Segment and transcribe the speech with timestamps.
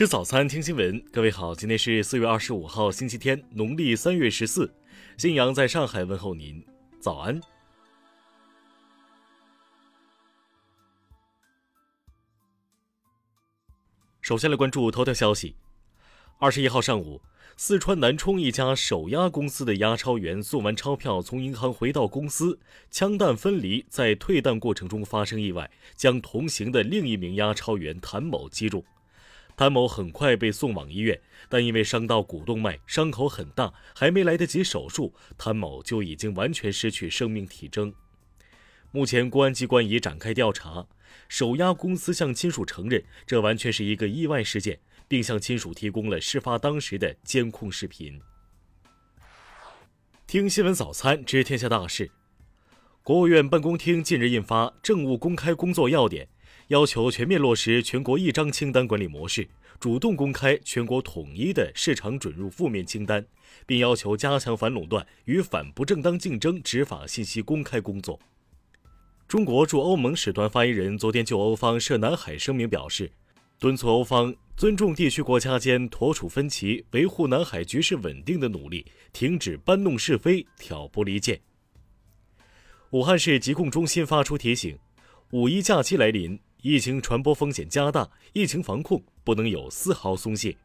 [0.00, 0.98] 吃早餐，听新闻。
[1.12, 4.72] 各位好，今天是四月二十五号，星期天，农历三月十四。
[5.18, 6.64] 新阳在上海问候您，
[6.98, 7.38] 早安。
[14.22, 15.54] 首先来关注头条消息。
[16.38, 17.20] 二十一号上午，
[17.58, 22.58] 四川南充一家手押公司的押钞员送完钞票，从银行回到公司，
[22.90, 28.82] 枪弹分离，在退弹过程中发生意外，将同行的另一名押钞员谭某击中。
[29.60, 37.92] 谭某很快被送往医院，但因为伤到股动脉，伤口很大，还没来得及手术，谭某就已经完全失去生命体征。
[38.90, 40.86] 目前，公安机关已展开调查。
[41.28, 48.18] 手押公司向亲属承认，这完全是一个意外事件，并向亲属提供了事发当时的监控视频。
[50.26, 52.10] 听新闻早餐知天下大事。
[53.02, 56.26] 国务院办公厅近日印发《政务公开工作要点》，
[56.70, 59.48] 要求全面落实全国一张清单管理模式，
[59.80, 63.26] 主动公开全国统一的市场准入负面清单，
[63.66, 68.20] 并要求加强反垄断与反不正当竞争执法信息公开工作。
[69.26, 73.10] 中国驻欧盟使团发言人昨天就欧方涉南海声明表示，
[73.58, 81.40] 敦促欧方尊重地区国家间妥处分歧、维护南海局势稳定的努力，停止搬弄是非、挑拨离间。
[82.90, 84.78] 武汉市疾控中心发出提醒：
[85.32, 90.56] 五一假期来临，疫情传播风险加大，疫情防控不能有丝毫松懈。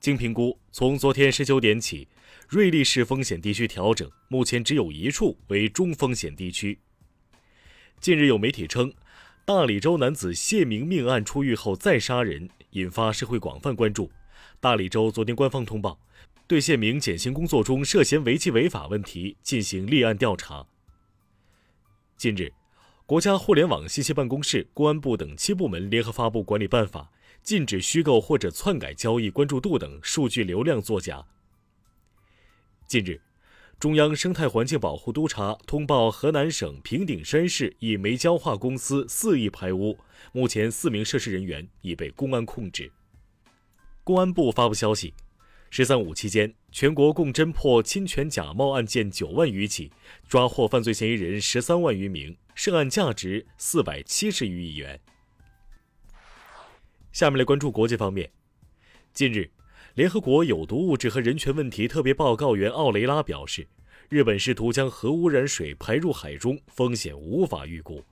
[0.00, 2.06] 经评估，从昨天十九点起，
[2.48, 6.78] 瑞丽市风险地区调整，目前只有一处为中风险地区。
[8.00, 8.92] 近日有媒体称，
[9.46, 14.10] 大理州男子谢明命案出狱后再杀人，引发社会广泛关注。
[14.60, 15.98] 大理州昨天官方通报，
[16.46, 20.66] 对谢明减刑工作中涉嫌违纪违法问题进行立案调查。
[22.18, 22.52] 近日，
[23.06, 31.24] 国家互联网信息办公室、公安部等七部门联合发布管理办法，禁止虚构或者篡改交易关注度等数据流量作假。
[32.88, 33.20] 近日。
[33.78, 39.98] 中央生态环境保护督察通报，河南省平顶山市一煤焦化公司肆意排污，
[40.32, 42.90] 目前四名涉事人员已被公安控制。
[44.02, 45.12] 公安部发布消息
[45.68, 49.92] ，“十三五”期间，全国共侦破侵权假冒案件九万余起，
[50.26, 54.98] 抓获犯罪嫌疑人十三万余名，涉案价值四百七十余亿元。
[57.12, 58.32] 下面来关注国际方面，
[59.12, 59.50] 近日。
[59.92, 63.66] 联合国有毒物质和人权问题特别报告员奥雷拉表示，
[64.08, 68.02] 日本试图将核污染水排入海中，风险无法预估。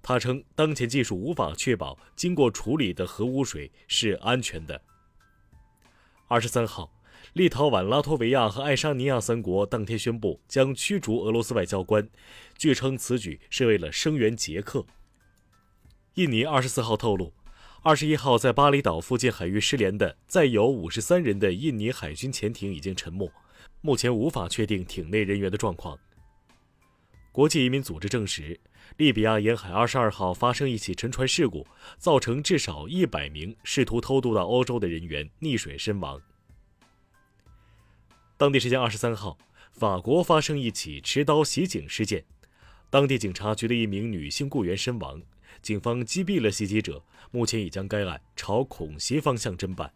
[0.00, 4.80] 他称，当前技术无法确保经过处理的核污水是安全的。
[6.28, 6.92] 二十三号，
[7.34, 12.08] 立陶宛、拉脱维亚和爱沙尼亚三国当天宣布将驱逐俄罗斯外交官，
[12.56, 14.84] 据称此举是为了声援捷克。
[16.14, 17.32] 印尼二十四号透露。
[17.82, 23.30] 二十一号，在巴厘岛附近海域失联的载有五十三人的印尼海军潜艇已经沉没，
[23.80, 25.96] 目前无法确定艇内人员的状况。
[27.30, 28.58] 国际移民组织证实，
[28.96, 31.64] 利比亚沿海二十二号发生一起沉船事故，
[31.98, 36.20] 造成至少一百名试图偷渡到欧洲的人员溺水身亡。
[38.38, 39.36] 当地时间二十三号，
[39.72, 42.24] 法国发生一起持刀袭警事件，
[42.88, 45.20] 当地警察局的一名女性雇员身亡。
[45.60, 49.92] 警方击毙了袭击者，目前已将该案朝恐袭方向侦办。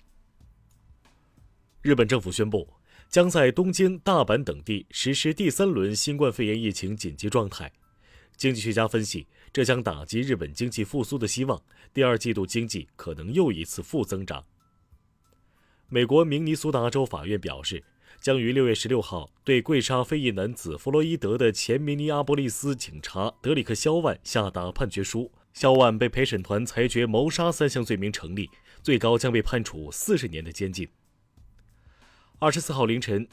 [1.83, 2.69] 日本政府宣布，
[3.09, 7.73] 将在东京、大阪等地实施第三轮新冠肺炎疫情紧急状态。
[8.37, 11.63] 经济学家分析，这将打击日本经济复苏的希望，
[11.95, 14.45] 第二季度经济可能又一次负增长。
[15.89, 17.85] 美国明尼苏达州法院表示。
[18.23, 25.33] 将于六月十六号对跪杀非裔男子弗洛伊德的前明尼阿波利斯警察德里克·肖万下达判决书。
[25.53, 28.49] 肖万被陪审团裁决谋杀三项罪名成立，
[28.81, 30.89] 最高将被判处四十年的监禁。
[32.39, 33.29] 二十四号凌晨，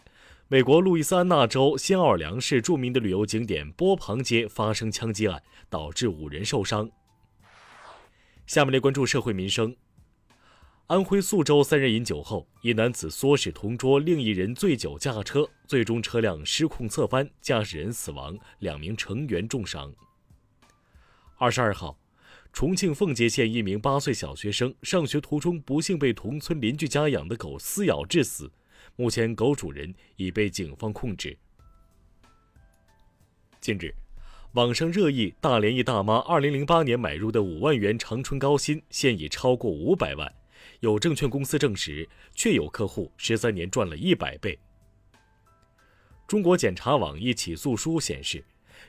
[0.48, 6.90] 美国路易斯安那州新奥尔良市著名的旅游景点波旁街发生枪击案，导致五人受伤。
[8.48, 9.75] 下面来关注社会民生。
[10.89, 19.94] 安徽宿州三人饮酒后，一男子唆使同桌另一人醉酒驾车，最终车辆失控侧翻，驾驶人死亡，两名成员重伤。
[21.38, 21.95] 二十二号，
[22.51, 28.51] 重庆奉节县一名八岁小学生上学途中不幸被同村邻居家养的狗撕咬致死，
[28.95, 31.38] 目前狗主人已被警方控制。
[33.62, 33.94] 近日，
[34.53, 40.33] 网上热议大连一大妈二零零八年买入的五万元长春高新，现已超过五百万。
[40.80, 44.58] 有证券公司证实，确有客户十三年赚了一百倍。
[46.28, 48.44] 中国检察网一起诉书显示，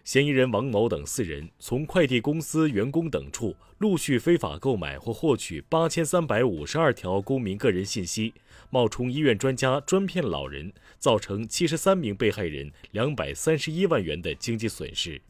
[0.04, 8.34] 嫌疑人王某等四人从快递公司员工等处陆续非法购买或获取八千三百五十二条公民个人信息，
[8.68, 15.20] 冒充医院专家专骗老人，造成七十三名被害人两百三十一万元的经济损失。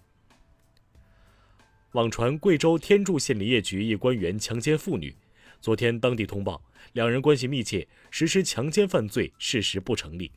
[1.92, 5.14] 网传贵州天柱县林业局一官员强奸妇女，
[5.60, 6.62] 昨天当地通报
[6.94, 10.32] 两人关系密切，实施强奸犯罪事实不成立。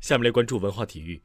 [0.00, 1.20] 下面来关注文化体育。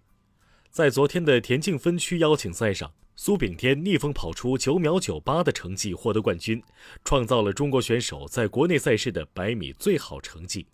[0.70, 6.62] 在昨天的田径分区邀请赛上，苏炳添逆风跑出九秒九八的成绩获得冠军，
[7.04, 10.66] 创造了中国选手在国内赛事的百米最好成绩。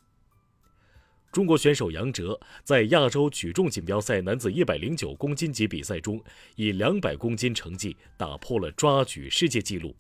[1.32, 6.24] 中国选手杨哲在亚洲举重锦标赛男子一百零九公斤级比赛中，
[6.56, 9.96] 以两百公斤成绩打破了抓举世界纪录。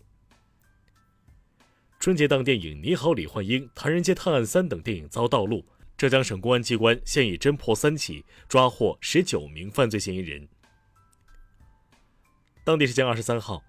[1.99, 5.65] 春节档电影《你好，李焕英》《唐人街探案三》等电影遭盗录。
[5.97, 10.47] 浙江省公安机关现已侦破三起，抓获十九名犯罪嫌疑人。
[12.63, 13.61] 当地时间二十三号，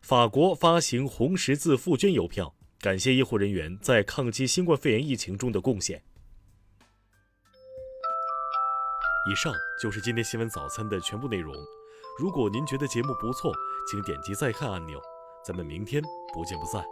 [0.00, 6.02] 法国发行红十字赴捐邮票，感谢医护人员在抗击新冠肺炎疫情中的贡献。
[9.30, 11.54] 以上就是今天新闻早餐的全部内容。
[12.18, 13.52] 如果您觉得节目不错，
[13.90, 14.98] 请点击再看按钮。
[15.44, 16.02] 咱们明天
[16.32, 16.82] 不见不散。